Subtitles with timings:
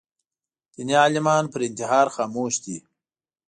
[0.73, 2.77] دیني عالمان پر انتحار خاموش دي